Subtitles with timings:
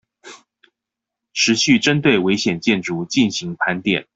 [1.31, 4.07] 持續針對危險建築進行盤點